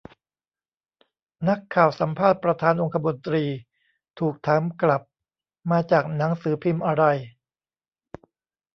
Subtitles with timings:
[1.49, 3.43] นักข่าวสัมภาษณ์ประธานองคมนตรี
[4.19, 5.01] ถูกถามกลับ
[5.71, 7.03] มาจากหนังสือพิมพ์อะไร